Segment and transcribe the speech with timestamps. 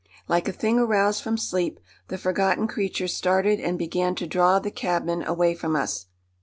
[0.27, 4.71] Like a thing aroused from sleep the forgotten creature started and began to draw the
[4.71, 6.07] cabman away from us.